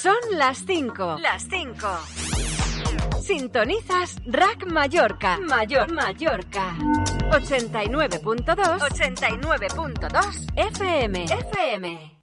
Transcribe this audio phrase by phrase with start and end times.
[0.00, 1.18] Son las 5.
[1.20, 1.88] Las 5.
[3.20, 5.38] Sintonizas Rack Mallorca.
[5.38, 6.76] Mayor Mallorca.
[7.32, 8.78] 89.2.
[8.80, 11.24] 89.2 FM.
[11.24, 12.20] FM.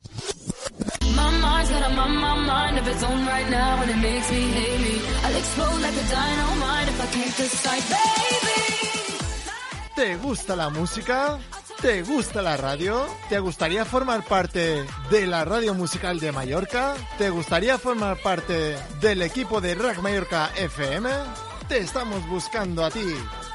[1.16, 4.32] My mind's got a my, my mind of its own right now and it makes
[4.32, 5.02] me hate me.
[5.24, 8.58] I'll explode like a dynamite if I can't decide, baby.
[9.96, 11.40] ¿Te gusta la música?
[11.82, 13.06] ¿Te gusta la radio?
[13.30, 16.96] ¿Te gustaría formar parte de la radio musical de Mallorca?
[17.20, 21.08] ¿Te gustaría formar parte del equipo de Rack Mallorca FM?
[21.70, 23.14] Te estamos buscando a ti.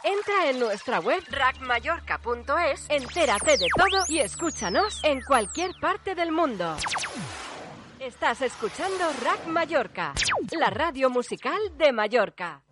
[0.08, 6.76] Entra en nuestra web rackmallorca.es, entérate de todo y escúchanos en cualquier parte del mundo.
[8.00, 10.14] Estás escuchando Rack Mallorca,
[10.60, 12.65] la radio musical de Mallorca.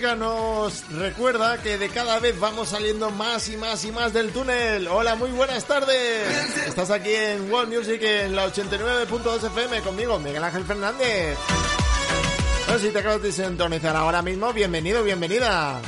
[0.00, 4.88] Nos recuerda que de cada vez vamos saliendo más y más y más del túnel.
[4.88, 6.26] Hola, muy buenas tardes.
[6.66, 11.36] Estás aquí en World Music en la 89.2 FM conmigo, Miguel Ángel Fernández.
[12.64, 15.78] Bueno, si te acabas de sintonizar ahora mismo, bienvenido, bienvenida.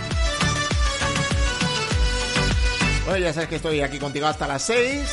[3.06, 5.08] Bueno, ya sabes que estoy aquí contigo hasta las 6.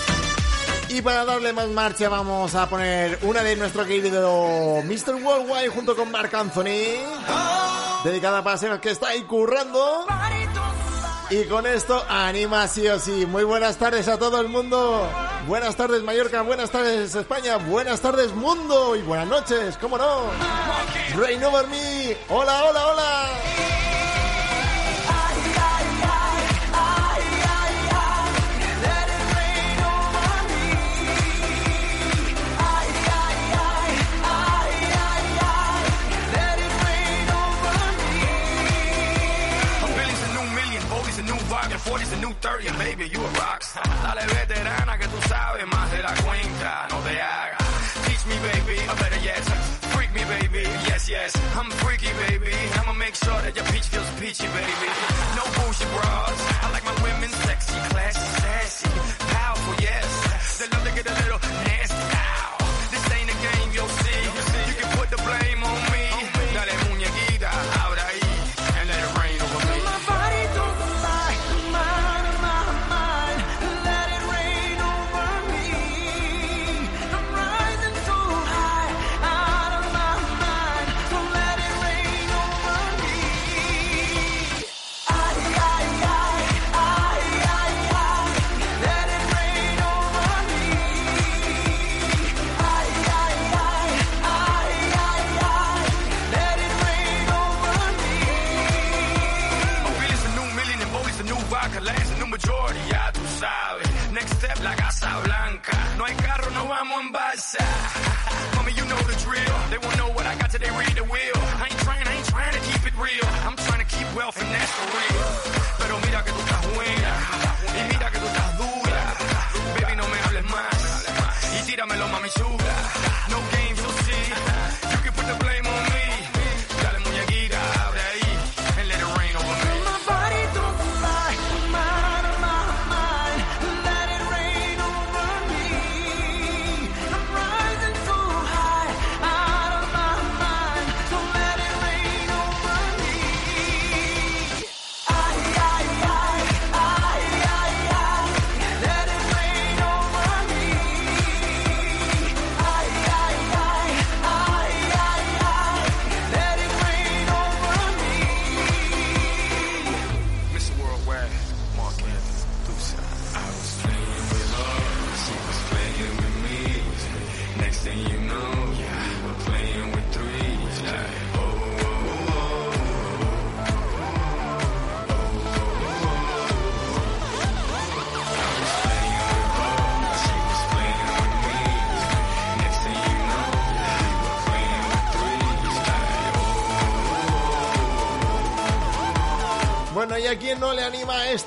[0.90, 5.24] Y para darle más marcha vamos a poner una de nuestro querido Mr.
[5.24, 7.69] Worldwide junto con Mark Anthony.
[8.04, 10.06] Dedicada para ser que está ahí currando.
[11.30, 13.25] Y con esto anima sí o sí.
[13.25, 15.07] Muy buenas tardes a todo el mundo.
[15.48, 20.24] Buenas tardes Mallorca, buenas tardes España, buenas tardes mundo y buenas noches, ¿cómo no?
[21.18, 22.16] Rain over me.
[22.30, 23.89] Hola, hola, hola.
[42.42, 43.84] 30, baby, you a rockstar.
[44.04, 47.60] Dale veterana que tú sabes más de la cuenta, no te hagas.
[48.06, 49.44] Teach me, baby, a better yes.
[49.94, 51.36] Freak me, baby, yes, yes.
[51.58, 52.56] I'm freaky, baby.
[52.80, 54.88] I'ma make sure that your peach feels peachy, baby.
[55.36, 56.59] No bullshit bras.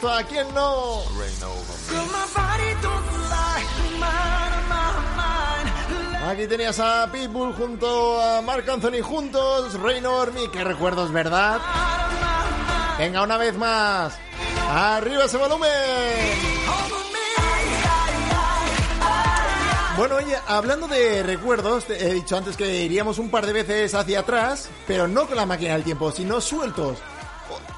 [0.04, 1.02] ¿A quién no?
[6.26, 11.60] Aquí tenías a Pitbull junto a Mark Anthony juntos, Reino Ormi, qué recuerdos, ¿verdad?
[12.98, 14.14] Venga, una vez más.
[14.70, 15.70] Arriba ese volumen.
[19.96, 24.20] Bueno, oye, hablando de recuerdos, he dicho antes que iríamos un par de veces hacia
[24.20, 26.98] atrás, pero no con la máquina del tiempo, sino sueltos.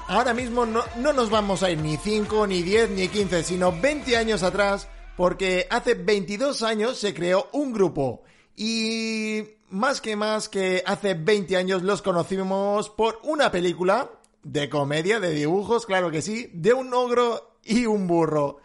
[0.07, 3.71] Ahora mismo no, no nos vamos a ir ni 5, ni 10, ni 15, sino
[3.71, 8.21] 20 años atrás, porque hace 22 años se creó un grupo.
[8.55, 14.11] Y más que más que hace 20 años los conocimos por una película
[14.43, 18.59] de comedia, de dibujos, claro que sí, de un ogro y un burro.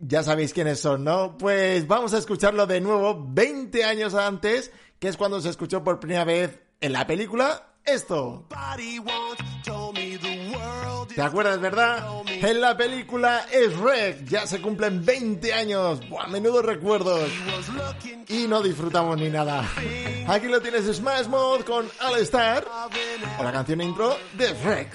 [0.00, 1.38] Ya sabéis quiénes son, ¿no?
[1.38, 6.00] Pues vamos a escucharlo de nuevo 20 años antes, que es cuando se escuchó por
[6.00, 8.46] primera vez en la película esto.
[11.14, 12.06] ¿Te acuerdas, verdad?
[12.26, 16.00] En la película es Rec, ya se cumplen 20 años.
[16.08, 17.30] Buah, menudos recuerdos.
[18.28, 19.68] Y no disfrutamos ni nada.
[20.26, 22.66] Aquí lo tienes Smash Mode con All Star
[23.38, 24.88] o la canción intro de Rec.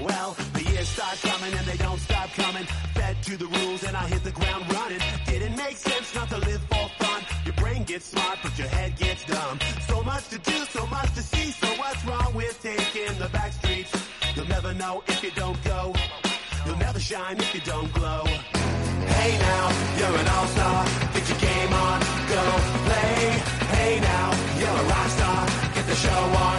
[0.00, 2.66] Well, the years start coming and they don't stop coming.
[2.94, 4.98] Fed to the rules and I hit the ground running.
[5.26, 7.22] Didn't make sense not to live for fun.
[7.44, 9.60] Your brain gets smart, but your head gets dumb.
[9.86, 10.64] So much to do,
[14.82, 15.80] know if you don't go.
[16.64, 18.24] You'll never shine if you don't glow.
[19.16, 19.64] Hey now,
[19.98, 20.80] you're an all-star.
[21.14, 21.98] Get your game on,
[22.34, 22.42] go
[22.86, 23.14] play.
[23.74, 24.28] Hey now,
[24.60, 25.42] you're a rock star.
[25.76, 26.58] Get the show on,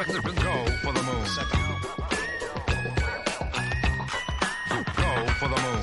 [0.00, 1.24] Go, for the moon.
[4.96, 5.82] Go for the moon.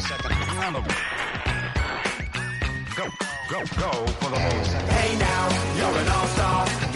[2.96, 3.06] Go,
[3.48, 4.66] go, go for the moon.
[4.90, 6.87] Hey now, you're an all-star.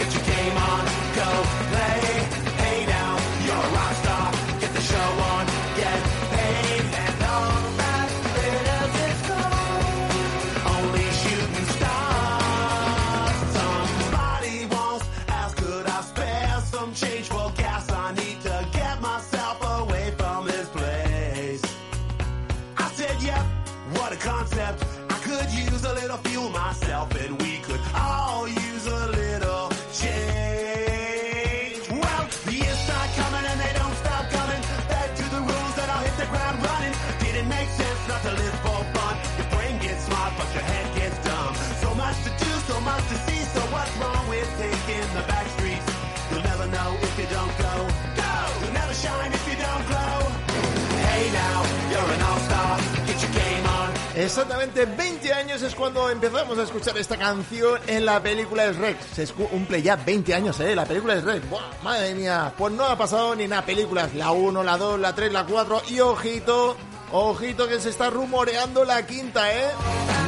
[54.14, 59.00] Exactamente 20 años es cuando empezamos a escuchar esta canción en la película Shrek.
[59.14, 60.76] Se escu- cumple ya 20 años, ¿eh?
[60.76, 61.48] La película Shrek.
[61.48, 62.52] Buah, madre mía.
[62.56, 64.14] Pues no ha pasado ni nada películas.
[64.14, 66.76] La 1, la 2, la 3, la 4 y ojito,
[67.10, 69.68] ojito que se está rumoreando la quinta, ¿eh?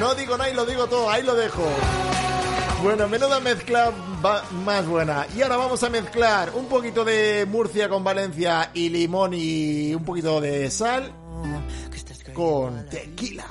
[0.01, 1.63] No digo nada y lo digo todo, ahí lo dejo.
[2.83, 3.93] Bueno, menuda mezcla
[4.25, 5.27] va- más buena.
[5.37, 10.05] Y ahora vamos a mezclar un poquito de Murcia con Valencia y limón y un
[10.05, 11.13] poquito de sal
[12.35, 13.45] con tequila.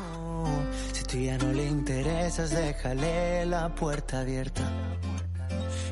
[1.13, 4.63] Si ya no le interesas, déjale la puerta abierta.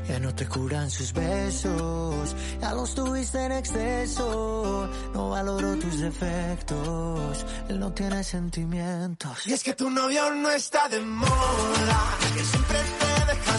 [0.08, 4.90] Ya no te curan sus besos, ya los tuviste en exceso.
[5.14, 9.46] No valoro tus defectos, él no tiene sentimientos.
[9.46, 13.58] Y es que tu novio no está de moda, que siempre te deja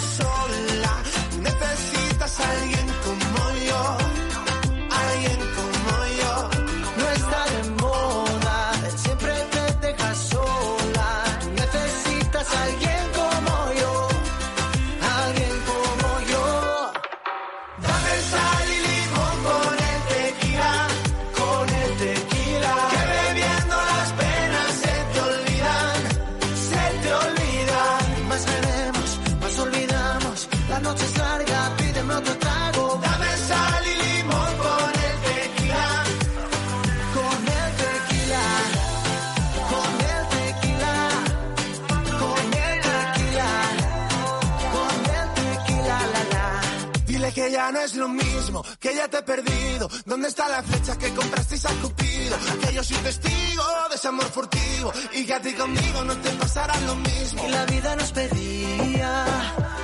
[48.82, 49.88] que ya te he perdido.
[50.04, 52.36] ¿Dónde está la flecha que comprasteis a Cupido?
[52.60, 56.30] Que yo soy testigo de ese amor furtivo y que a ti conmigo no te
[56.30, 57.46] pasará lo mismo.
[57.46, 59.24] Y la vida nos pedía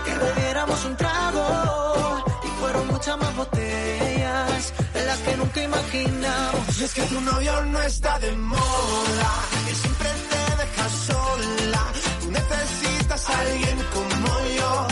[0.05, 2.25] que bebiéramos un trago.
[2.45, 6.81] Y fueron muchas más botellas de las que nunca imaginamos.
[6.81, 9.31] Y es que tu novio no está de moda,
[9.67, 11.83] que siempre te deja sola.
[12.21, 14.29] Tú necesitas a alguien como
[14.59, 14.87] yo,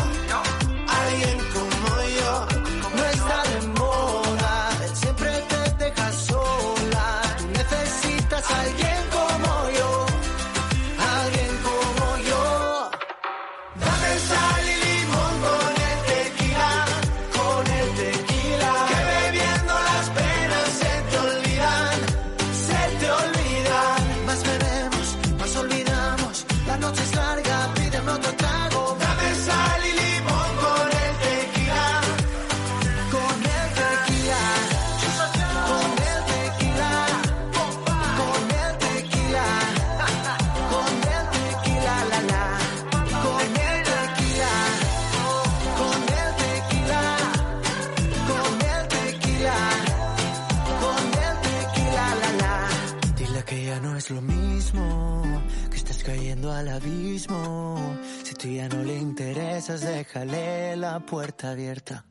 [60.06, 62.04] déjale la puerta abierta.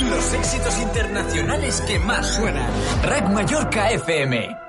[0.00, 2.70] Los éxitos internacionales que más suenan.
[3.02, 4.63] Rack Mallorca FM.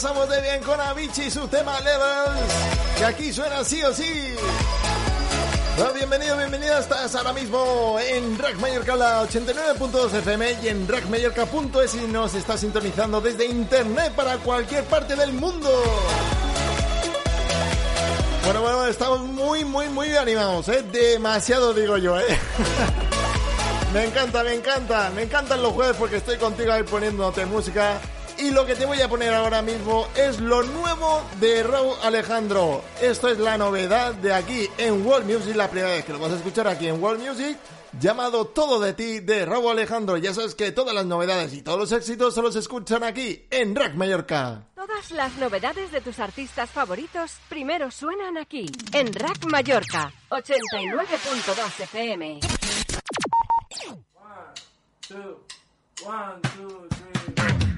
[0.00, 2.52] Pasamos de bien con Avicii y su tema Levels,
[2.96, 4.32] que aquí suena sí o sí.
[5.76, 6.78] Bueno, bienvenido, bienvenida.
[6.78, 12.56] Estás ahora mismo en Rack Mallorca, la 89.2 FM y en rackmallorca.es y nos está
[12.56, 15.68] sintonizando desde internet para cualquier parte del mundo.
[18.44, 20.84] Bueno, bueno, estamos muy, muy, muy animados, ¿eh?
[20.92, 22.38] Demasiado digo yo, ¿eh?
[23.92, 28.00] me encanta, me encanta, me encantan los jueves porque estoy contigo ahí poniéndote música.
[28.38, 32.82] Y lo que te voy a poner ahora mismo es lo nuevo de Raúl Alejandro.
[33.02, 36.32] Esto es la novedad de aquí en World Music, la primera vez que lo vas
[36.32, 37.58] a escuchar aquí en World Music,
[37.98, 40.16] llamado Todo de ti de Raúl Alejandro.
[40.18, 43.74] Ya sabes que todas las novedades y todos los éxitos se los escuchan aquí en
[43.74, 44.62] Rack Mallorca.
[44.76, 52.40] Todas las novedades de tus artistas favoritos primero suenan aquí, en Rack Mallorca, 89.2 FM.
[55.08, 55.38] two,
[56.04, 57.77] one, two, three.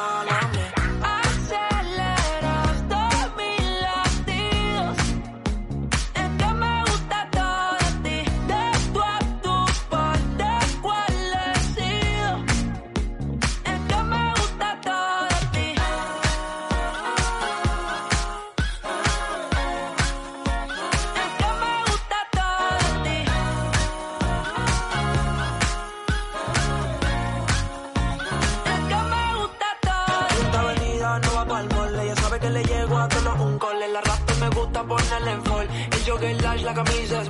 [36.83, 37.29] camisas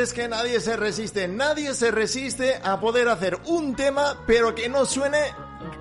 [0.00, 4.68] es que nadie se resiste, nadie se resiste a poder hacer un tema, pero que
[4.68, 5.18] no suene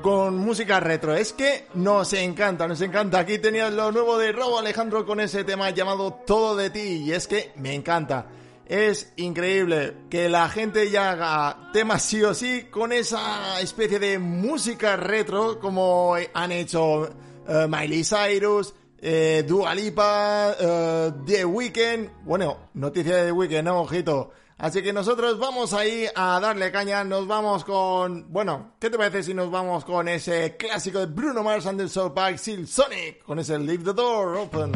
[0.02, 1.16] con música retro.
[1.16, 3.20] Es que nos encanta, nos encanta.
[3.20, 7.04] Aquí tenías lo nuevo de Robo Alejandro con ese tema llamado Todo de ti.
[7.06, 8.28] Y es que me encanta.
[8.66, 14.20] Es increíble que la gente ya haga temas sí o sí con esa especie de
[14.20, 17.10] música retro como han hecho
[17.48, 22.10] eh, Miley Cyrus, eh, Dua Lipa, eh, The Weeknd.
[22.24, 24.32] Bueno, noticia de The Weeknd, no, ojito.
[24.58, 27.04] Así que nosotros vamos ahí a darle caña.
[27.06, 28.32] Nos vamos con.
[28.32, 31.88] Bueno, ¿qué te parece si nos vamos con ese clásico de Bruno Mars and the
[31.88, 33.24] Soul Pack Seal Sonic?
[33.24, 34.72] Con ese Leave the Door Open.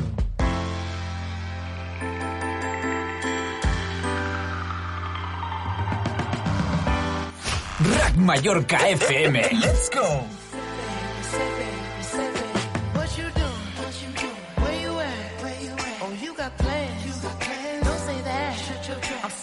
[7.79, 9.59] Rack Mallorca FM.
[9.59, 10.25] Let's go.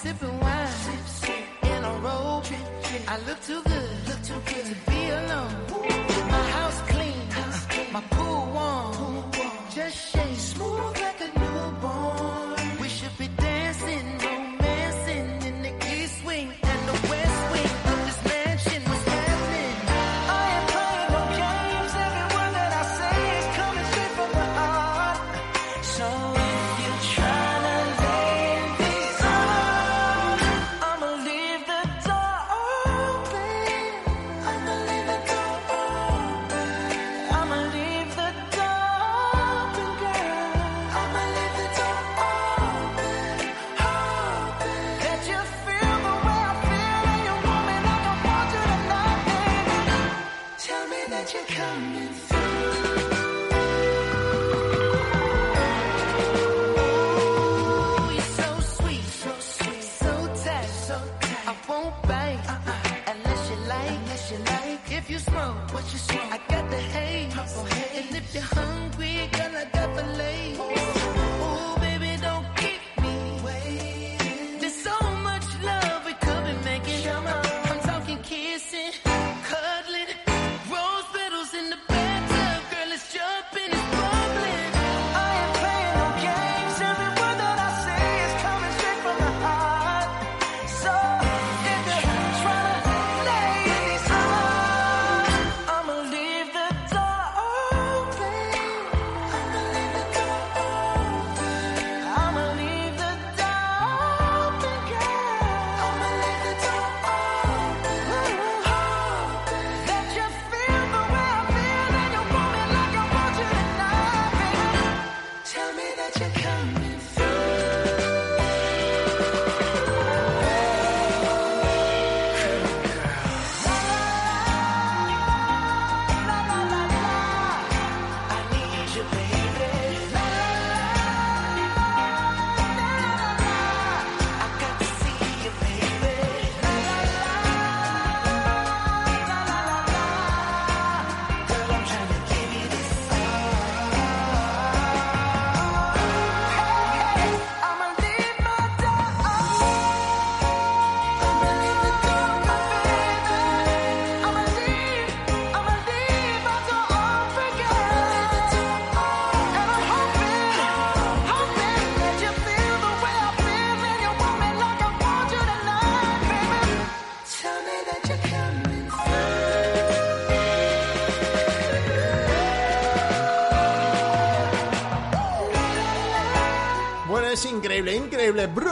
[0.03, 0.69] Sipping wine.
[0.85, 1.65] Sip, sip.
[1.73, 2.47] In a robe.
[3.13, 3.91] I look too good.
[4.09, 5.55] Look too good to be alone.
[6.35, 7.21] My house clean.
[7.39, 7.93] House clean.
[7.93, 8.60] My pool warm.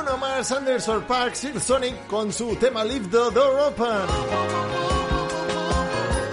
[0.08, 4.06] Bruno Mars, Anderson Park, Sir Sonic con su tema Leave the Door Open.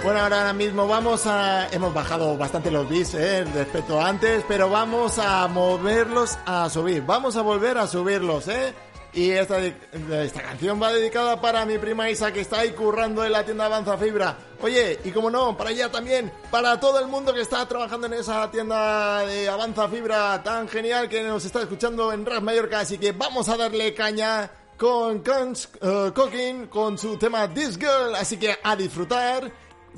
[0.02, 1.68] Bueno, ahora mismo vamos a...
[1.68, 7.04] Hemos bajado bastante los bits eh, respecto a antes, pero vamos a moverlos a subir.
[7.04, 8.72] Vamos a volver a subirlos, ¿eh?
[9.16, 13.32] Y esta, esta canción va dedicada para mi prima Isa que está ahí currando en
[13.32, 14.36] la tienda Avanza Fibra.
[14.60, 18.12] Oye, y como no, para ella también, para todo el mundo que está trabajando en
[18.12, 22.80] esa tienda de Avanza Fibra tan genial que nos está escuchando en Ras Mallorca.
[22.80, 28.14] Así que vamos a darle caña con Guns eh, Cooking, con su tema This Girl.
[28.14, 29.50] Así que a disfrutar,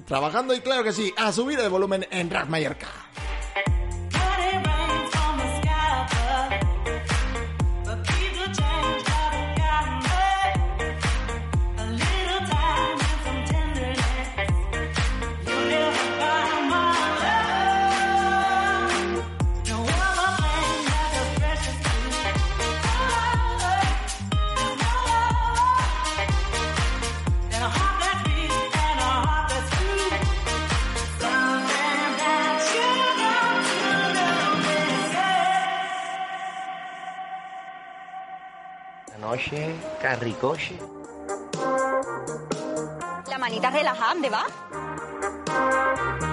[0.07, 2.87] trabajando y claro que sí, a subir el volumen en Ras Mallorca.
[39.29, 40.75] Noche, carricoche.
[43.29, 46.28] La manita relajada, ¿dónde va?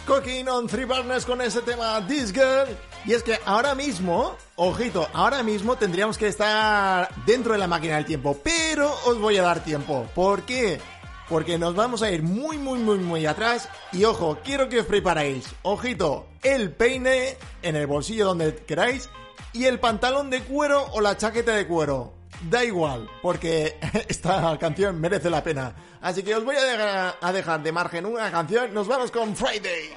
[0.00, 2.68] Cooking on Three Partners con ese tema This Girl.
[3.04, 7.96] Y es que ahora mismo, ojito, ahora mismo tendríamos que estar dentro de la máquina
[7.96, 8.38] del tiempo.
[8.42, 10.06] Pero os voy a dar tiempo.
[10.14, 10.80] ¿Por qué?
[11.28, 13.68] Porque nos vamos a ir muy, muy, muy, muy atrás.
[13.92, 15.46] Y ojo, quiero que os preparéis.
[15.62, 19.08] Ojito, el peine en el bolsillo donde queráis.
[19.52, 22.21] Y el pantalón de cuero o la chaqueta de cuero.
[22.50, 23.76] Da igual, porque
[24.08, 25.74] esta canción merece la pena.
[26.00, 28.74] Así que os voy a dejar, a dejar de margen una canción.
[28.74, 29.90] Nos vamos con Friday.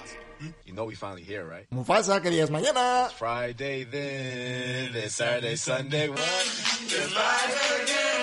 [0.66, 1.66] You know we finally here, right?
[1.72, 3.10] Mufasa, que día es mañana.
[3.18, 6.18] Friday then, Saturday, Sunday, one.
[6.18, 8.15] Then Friday again,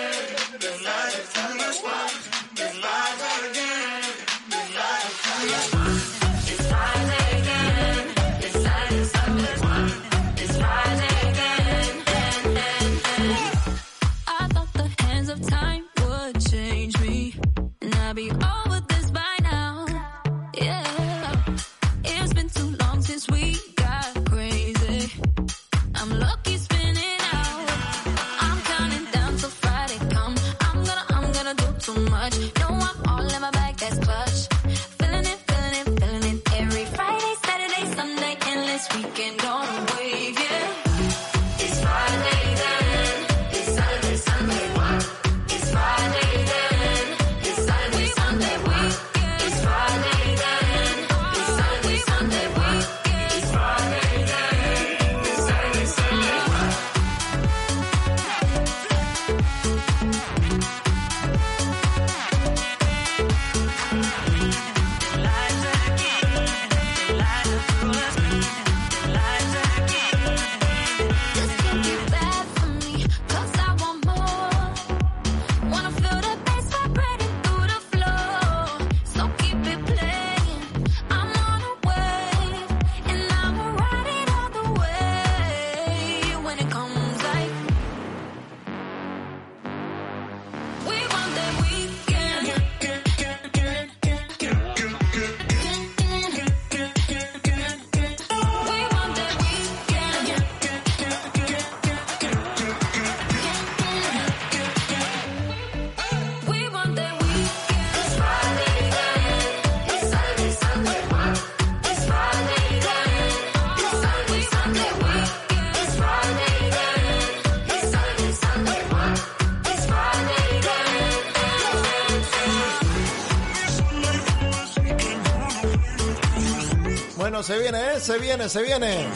[128.13, 128.49] se viene.
[128.49, 129.07] Se viene.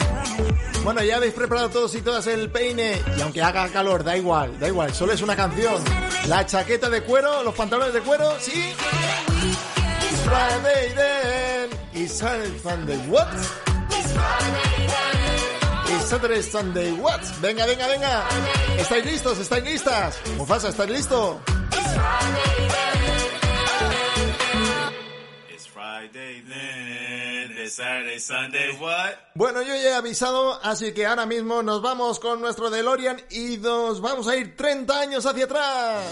[0.83, 3.01] Bueno, ya habéis preparado todos y todas el peine.
[3.15, 4.93] Y aunque haga calor, da igual, da igual.
[4.93, 5.83] Solo es una canción.
[6.27, 8.73] La chaqueta de cuero, los pantalones de cuero, ¿sí?
[10.25, 11.69] Friday then.
[11.93, 13.27] It's Sunday, what?
[15.89, 17.21] It's Saturday Sunday, what?
[17.41, 18.23] Venga, venga, venga.
[18.77, 19.37] ¿Estáis listos?
[19.39, 20.17] ¿Estáis listas?
[20.37, 21.39] Mufasa, ¿estáis listo?
[27.69, 29.13] Saturday, Sunday, what?
[29.35, 33.57] Bueno, yo ya he avisado, así que ahora mismo nos vamos con nuestro DeLorean y
[33.57, 36.03] nos vamos a ir 30 años hacia atrás.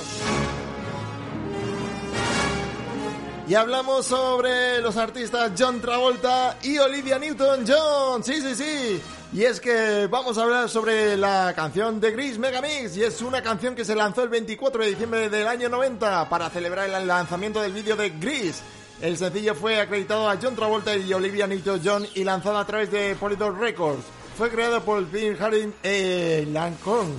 [3.48, 8.24] Y hablamos sobre los artistas John Travolta y Olivia Newton-John.
[8.24, 9.02] Sí, sí, sí.
[9.34, 12.98] Y es que vamos a hablar sobre la canción de Gris Megamix.
[12.98, 16.50] Y es una canción que se lanzó el 24 de diciembre del año 90 para
[16.50, 18.64] celebrar el lanzamiento del vídeo de Gris.
[19.02, 23.16] El sencillo fue acreditado a John Travolta y Olivia Newton-John y lanzado a través de
[23.16, 24.04] Polydor Records.
[24.38, 27.14] Fue creado por Phil Haring e Lancome,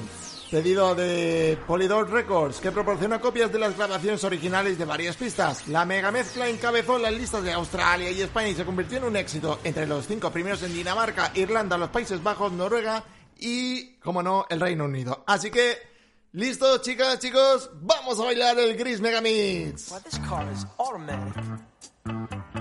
[0.50, 5.68] pedido de Polydor Records, que proporciona copias de las grabaciones originales de varias pistas.
[5.68, 9.16] La mega mezcla encabezó las listas de Australia y España y se convirtió en un
[9.16, 13.04] éxito entre los cinco primeros en Dinamarca, Irlanda, los Países Bajos, Noruega
[13.38, 15.24] y, como no, el Reino Unido.
[15.26, 15.95] Así que,
[16.36, 17.70] ¿listos, chicas, chicos?
[17.80, 19.90] ¡Vamos a bailar el Gris Megamix!
[19.90, 21.34] Why, this car is automatic,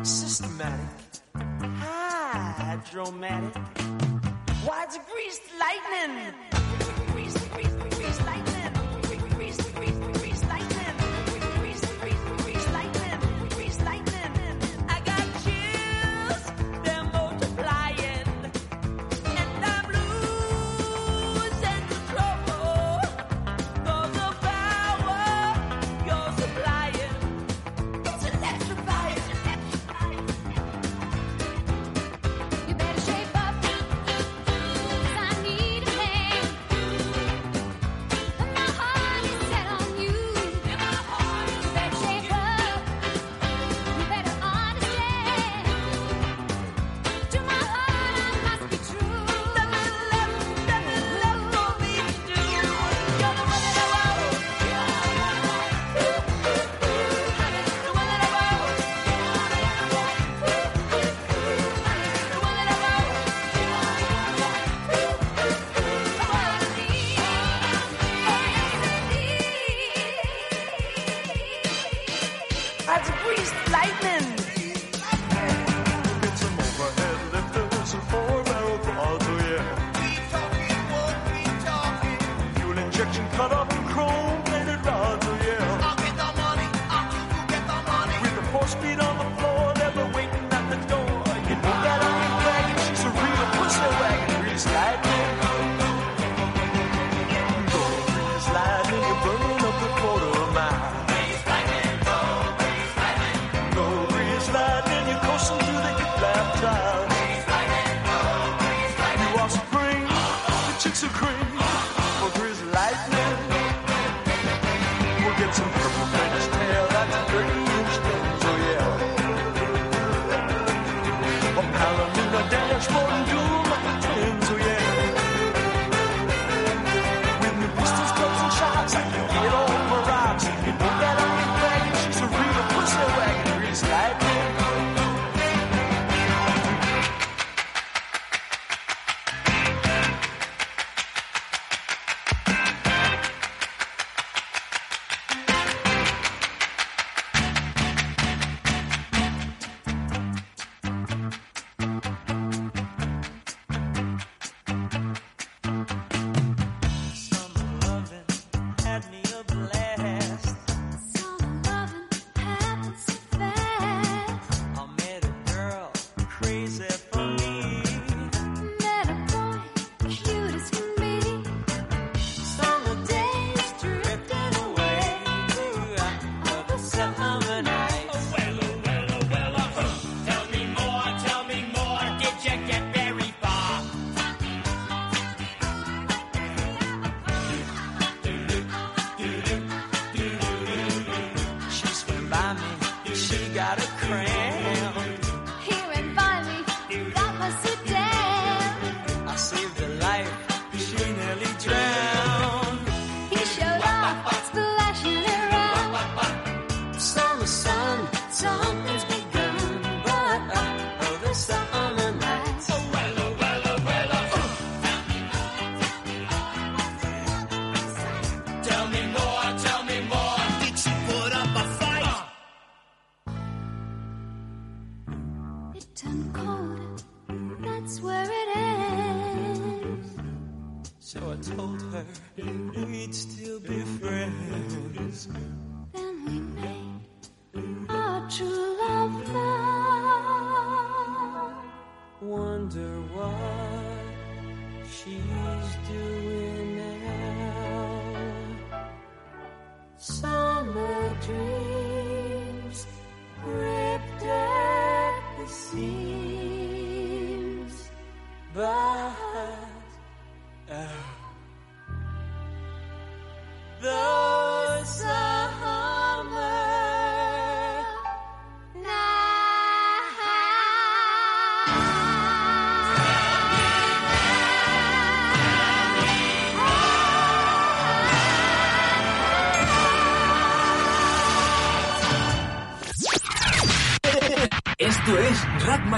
[0.04, 0.80] systematic,
[1.82, 3.56] hydromatic.
[4.66, 6.34] Why, it's greased lightning.
[7.12, 8.55] Greased, greased lightning.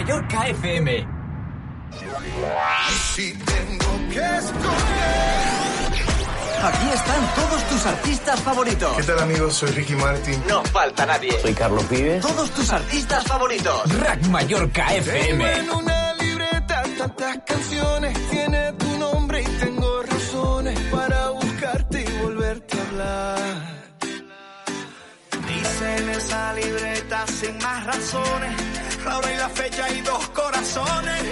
[0.07, 1.07] Mallorca FM.
[3.13, 5.43] Si tengo que escoger.
[6.63, 8.95] Aquí están todos tus artistas favoritos.
[8.95, 9.55] ¿Qué tal amigos?
[9.55, 10.41] Soy Ricky Martin.
[10.47, 11.37] No falta nadie.
[11.41, 12.21] Soy Carlos Pibes.
[12.21, 13.99] Todos tus artistas favoritos.
[13.99, 15.59] Rack Mallorca FM.
[15.59, 18.29] En una libreta tantas canciones.
[18.29, 23.39] Tiene tu nombre y tengo razones para buscarte y volverte a hablar.
[25.49, 28.56] Dice en esa libreta sin más razones
[29.21, 31.26] palabra y la fecha y dos corazones.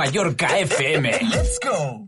[0.00, 1.04] Mallorca FM.
[1.28, 1.99] Let's go.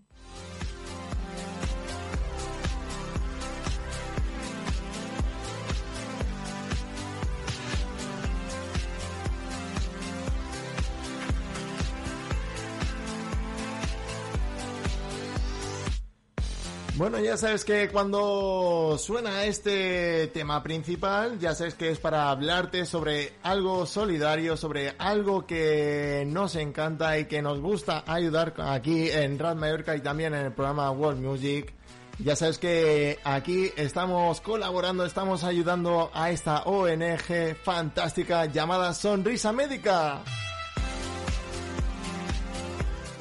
[17.03, 22.87] Bueno, ya sabes que cuando suena este tema principal, ya sabes que es para hablarte
[22.87, 29.37] sobre algo solidario, sobre algo que nos encanta y que nos gusta ayudar aquí en
[29.37, 31.75] Rad Mallorca y también en el programa World Music.
[32.21, 40.23] Ya sabes que aquí estamos colaborando, estamos ayudando a esta ONG fantástica llamada Sonrisa Médica.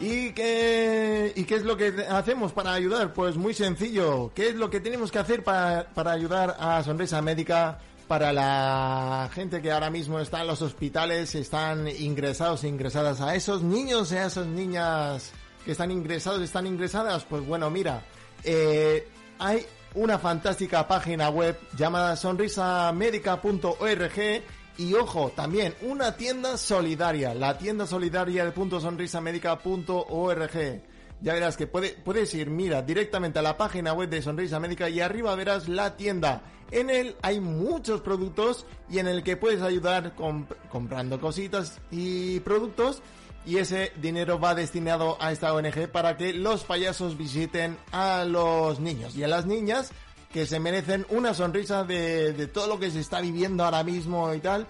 [0.01, 3.13] ¿Y qué, ¿Y qué es lo que hacemos para ayudar?
[3.13, 4.31] Pues muy sencillo.
[4.33, 7.77] ¿Qué es lo que tenemos que hacer para, para ayudar a Sonrisa Médica?
[8.07, 13.35] Para la gente que ahora mismo está en los hospitales, están ingresados e ingresadas a
[13.35, 15.31] esos niños y a esas niñas
[15.63, 18.01] que están ingresados, están ingresadas, pues bueno, mira,
[18.43, 19.07] eh,
[19.39, 24.43] hay una fantástica página web llamada sonrisamedica.org
[24.77, 30.81] y ojo, también una tienda solidaria, la tienda solidaria de punto sonrisamedica.org.
[31.23, 34.89] Ya verás que puede, puedes ir, mira, directamente a la página web de Sonrisa Médica
[34.89, 36.41] y arriba verás la tienda.
[36.71, 42.39] En él hay muchos productos y en el que puedes ayudar comp- comprando cositas y
[42.39, 43.03] productos
[43.45, 48.79] y ese dinero va destinado a esta ONG para que los payasos visiten a los
[48.79, 49.91] niños y a las niñas
[50.33, 54.33] que se merecen una sonrisa de, de todo lo que se está viviendo ahora mismo
[54.33, 54.67] y tal.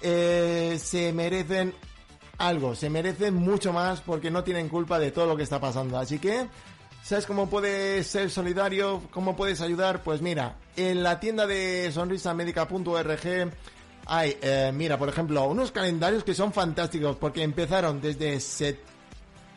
[0.00, 1.74] Eh, se merecen
[2.38, 5.98] algo, se merecen mucho más porque no tienen culpa de todo lo que está pasando.
[5.98, 6.48] Así que,
[7.02, 9.02] ¿sabes cómo puedes ser solidario?
[9.12, 10.02] ¿Cómo puedes ayudar?
[10.02, 13.52] Pues mira, en la tienda de sonrisamedica.org
[14.06, 18.80] hay, eh, mira, por ejemplo, unos calendarios que son fantásticos porque empezaron desde, set-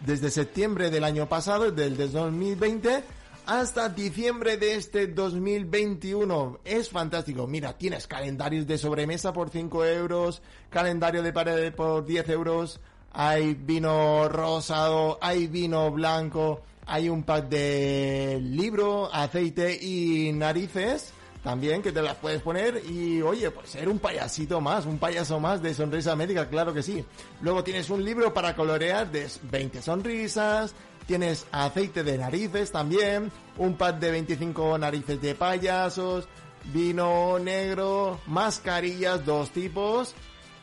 [0.05, 3.03] desde septiembre del año pasado, del, del 2020,
[3.45, 6.59] hasta diciembre de este 2021.
[6.65, 7.47] Es fantástico.
[7.47, 12.79] Mira, tienes calendarios de sobremesa por 5 euros, calendario de pared por 10 euros,
[13.11, 21.13] hay vino rosado, hay vino blanco, hay un pack de libro, aceite y narices.
[21.43, 25.39] También que te las puedes poner y oye, pues ser un payasito más, un payaso
[25.39, 27.05] más de sonrisa médica, claro que sí.
[27.41, 30.73] Luego tienes un libro para colorear de 20 sonrisas,
[31.07, 36.27] tienes aceite de narices también, un pack de 25 narices de payasos,
[36.73, 40.15] vino negro, mascarillas, dos tipos,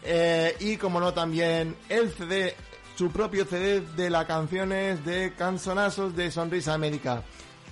[0.02, 2.54] eh, y como no también el CD,
[2.96, 7.22] su propio CD de las canciones de canzonazos de Sonrisa Médica.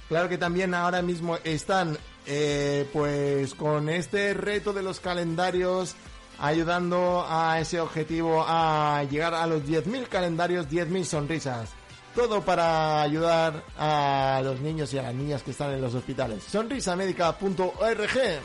[0.08, 1.96] Claro que también ahora mismo están
[2.26, 5.94] eh, pues con este reto de los calendarios
[6.38, 11.79] ayudando a ese objetivo a llegar a los 10.000 calendarios, 10.000 sonrisas.
[12.14, 16.42] Todo para ayudar a los niños y a las niñas que están en los hospitales.
[16.42, 18.40] Sonrisamedica.org.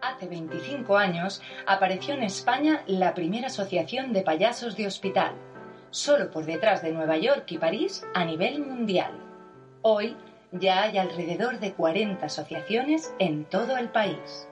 [0.00, 5.34] Hace 25 años apareció en España la primera asociación de payasos de hospital,
[5.90, 9.12] solo por detrás de Nueva York y París a nivel mundial.
[9.82, 10.16] Hoy
[10.50, 14.48] ya hay alrededor de 40 asociaciones en todo el país.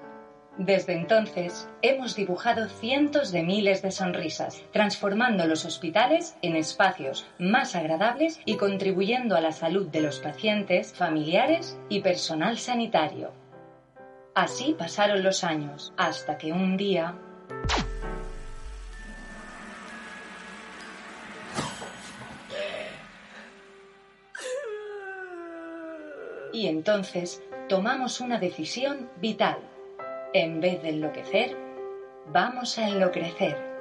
[0.58, 7.76] Desde entonces hemos dibujado cientos de miles de sonrisas, transformando los hospitales en espacios más
[7.76, 13.32] agradables y contribuyendo a la salud de los pacientes, familiares y personal sanitario.
[14.34, 17.14] Así pasaron los años, hasta que un día...
[26.52, 29.58] Y entonces tomamos una decisión vital.
[30.38, 31.56] En vez de enloquecer,
[32.26, 33.75] vamos a enloquecer.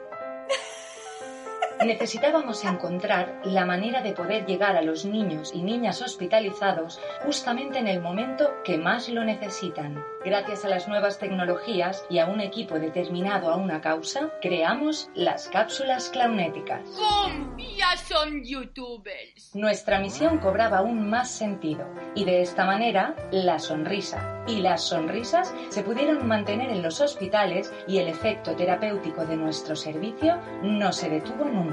[1.84, 7.88] Necesitábamos encontrar la manera de poder llegar a los niños y niñas hospitalizados justamente en
[7.88, 10.04] el momento que más lo necesitan.
[10.24, 15.48] Gracias a las nuevas tecnologías y a un equipo determinado a una causa, creamos las
[15.50, 16.82] cápsulas clownéticas.
[16.98, 17.58] ¡Bum!
[17.58, 19.54] Ya son youtubers.
[19.54, 25.54] Nuestra misión cobraba aún más sentido y de esta manera la sonrisa y las sonrisas
[25.70, 31.10] se pudieron mantener en los hospitales y el efecto terapéutico de nuestro servicio no se
[31.10, 31.65] detuvo nunca.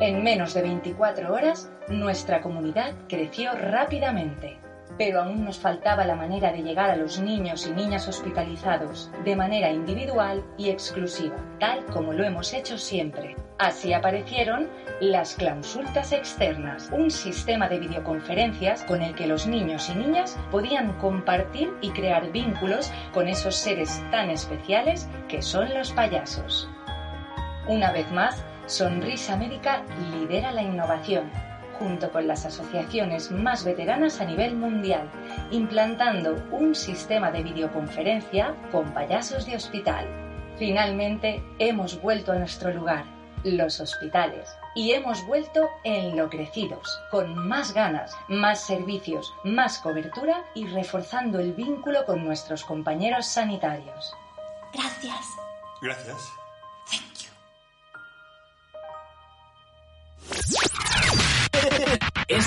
[0.00, 4.58] En menos de 24 horas, nuestra comunidad creció rápidamente.
[4.98, 9.36] Pero aún nos faltaba la manera de llegar a los niños y niñas hospitalizados de
[9.36, 13.36] manera individual y exclusiva, tal como lo hemos hecho siempre.
[13.58, 14.68] Así aparecieron
[15.00, 20.92] las clausultas externas, un sistema de videoconferencias con el que los niños y niñas podían
[20.98, 26.68] compartir y crear vínculos con esos seres tan especiales que son los payasos.
[27.68, 31.30] Una vez más, Sonrisa Médica lidera la innovación,
[31.78, 35.10] junto con las asociaciones más veteranas a nivel mundial,
[35.50, 40.06] implantando un sistema de videoconferencia con payasos de hospital.
[40.58, 43.04] Finalmente, hemos vuelto a nuestro lugar,
[43.42, 51.40] los hospitales, y hemos vuelto enloquecidos, con más ganas, más servicios, más cobertura y reforzando
[51.40, 54.14] el vínculo con nuestros compañeros sanitarios.
[54.72, 55.26] Gracias.
[55.80, 56.41] Gracias.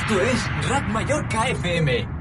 [0.08, 2.15] Esto es Rack Mallorca FM.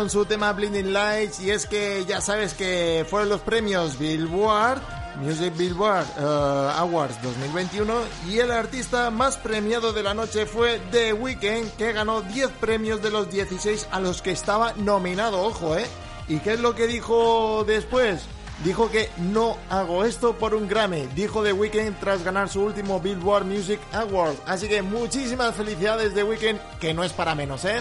[0.00, 4.80] Con su tema Blinding Lights y es que ya sabes que fueron los premios Billboard,
[5.16, 7.92] Music Billboard eh, Awards 2021
[8.26, 13.02] y el artista más premiado de la noche fue The Weeknd que ganó 10 premios
[13.02, 15.84] de los 16 a los que estaba nominado, ojo, ¿eh?
[16.28, 18.22] ¿Y qué es lo que dijo después?
[18.64, 23.00] Dijo que no hago esto por un Grammy, dijo The Weeknd tras ganar su último
[23.00, 24.36] Billboard Music Award.
[24.46, 27.80] Así que muchísimas felicidades The Weeknd, que no es para menos, ¿eh?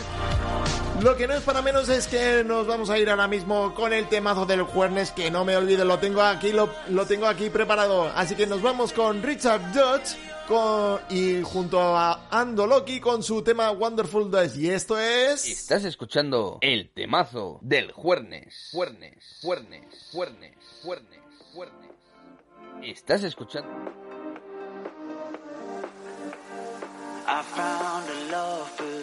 [1.01, 3.93] Lo que no es para menos es que nos vamos a ir ahora mismo con
[3.93, 7.49] el temazo del Juernes, que no me olvido, lo tengo aquí, lo, lo tengo aquí
[7.49, 8.11] preparado.
[8.15, 13.41] Así que nos vamos con Richard Dodge con, y junto a Ando Loki con su
[13.41, 14.57] tema Wonderful Days.
[14.57, 15.47] Y esto es...
[15.47, 18.69] Estás escuchando el temazo del Juernes.
[18.73, 21.19] Juernes, Juernes, Juernes, Juernes,
[21.53, 21.91] Juernes.
[22.83, 23.69] Estás escuchando.
[27.31, 28.98] I found a love,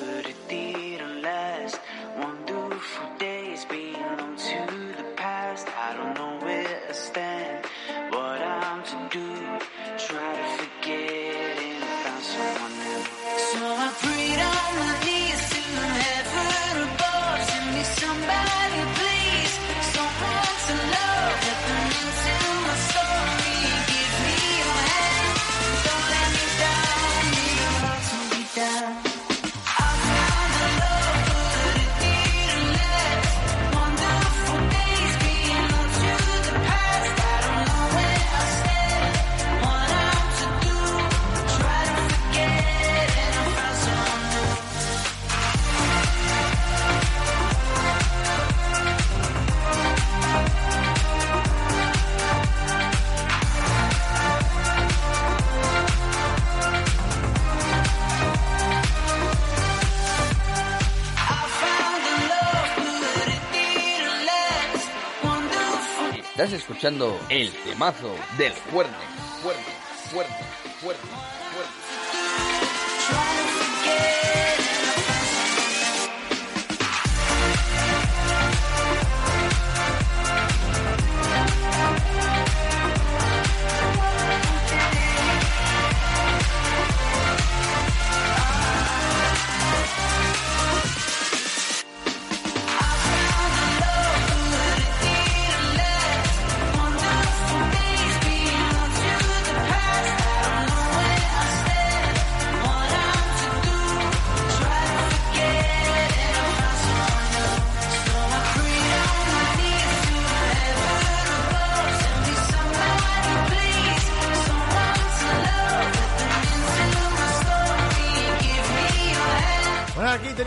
[66.47, 68.95] Estás escuchando el temazo del Juernes.
[69.43, 69.67] Juernes,
[70.13, 70.46] Juernes,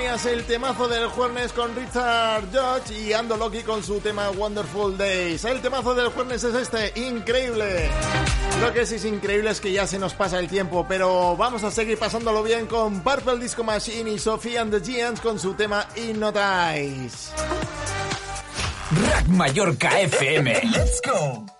[0.10, 4.97] tenías el temazo del Juernes con Richard Judge y Ando Loki con su tema Wonderful
[4.97, 5.45] Days.
[5.45, 7.91] El temazo del Juernes es este, increíble.
[8.60, 11.64] Lo que sí es increíble es que ya se nos pasa el tiempo, pero vamos
[11.64, 15.53] a seguir pasándolo bien con Purple Disco Machine y Sophie and the Giants con su
[15.53, 17.32] tema Hypnotize.
[18.91, 20.62] Rack Mallorca FM.
[20.72, 21.59] Let's go.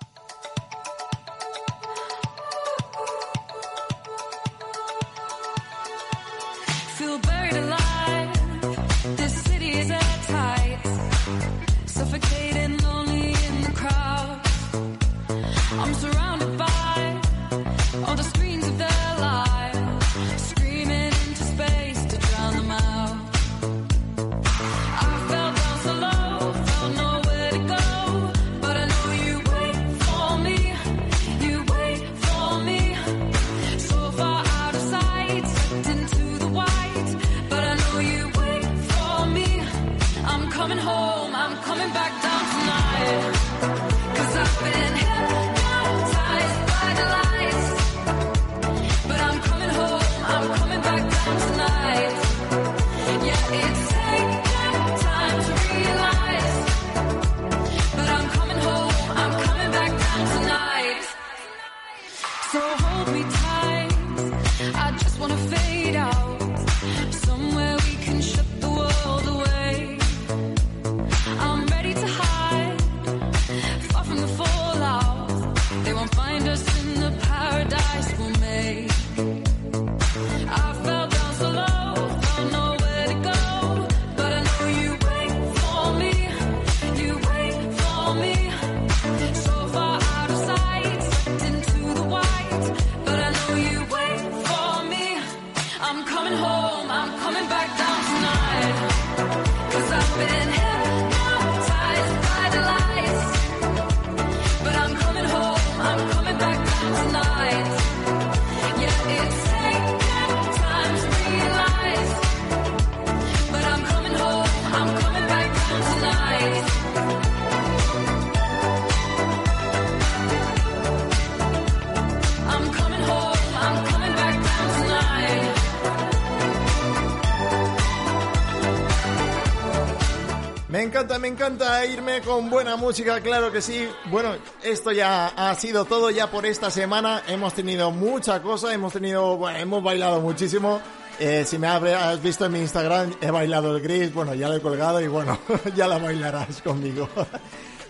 [131.40, 133.88] Encanta, me encanta irme con buena música, claro que sí.
[134.12, 137.24] Bueno, esto ya ha sido todo ya por esta semana.
[137.28, 140.82] Hemos tenido mucha cosa, hemos tenido, bueno, hemos bailado muchísimo.
[141.18, 144.56] Eh, si me has visto en mi Instagram, he bailado el gris, bueno, ya lo
[144.56, 145.40] he colgado y bueno,
[145.76, 147.08] ya la bailarás conmigo.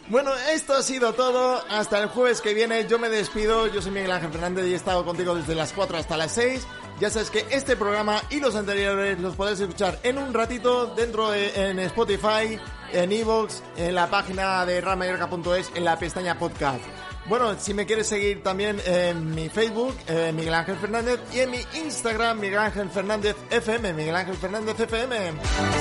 [0.10, 1.64] Bueno, esto ha sido todo.
[1.70, 3.68] Hasta el jueves que viene yo me despido.
[3.68, 6.66] Yo soy Miguel Ángel Fernández y he estado contigo desde las 4 hasta las 6.
[7.00, 11.32] Ya sabes que este programa y los anteriores los podéis escuchar en un ratito dentro
[11.32, 12.60] de en Spotify,
[12.92, 16.84] en Evox, en la página de ramayorca.es, en la pestaña podcast.
[17.28, 21.52] Bueno, si me quieres seguir también en mi Facebook, eh, Miguel Ángel Fernández, y en
[21.52, 25.32] mi Instagram, Miguel Ángel Fernández FM, Miguel Ángel Fernández FM.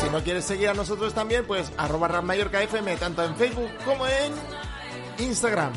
[0.05, 4.07] Si no quieres seguir a nosotros también, pues arroba Ram FM, tanto en Facebook como
[4.07, 4.33] en
[5.19, 5.73] Instagram.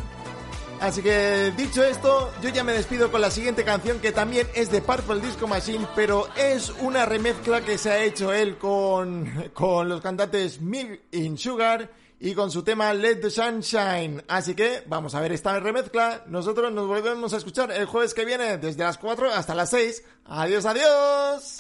[0.82, 4.72] Así que dicho esto, yo ya me despido con la siguiente canción que también es
[4.72, 9.88] de Purple Disco Machine, pero es una remezcla que se ha hecho él con, con
[9.88, 11.88] los cantantes Milk in Sugar
[12.20, 14.24] y con su tema Let the Sunshine.
[14.28, 16.24] Así que vamos a ver esta remezcla.
[16.26, 20.04] Nosotros nos volvemos a escuchar el jueves que viene desde las 4 hasta las 6.
[20.26, 21.58] Adiós, adiós.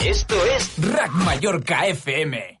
[0.00, 2.60] Esto es Rack Mallorca FM.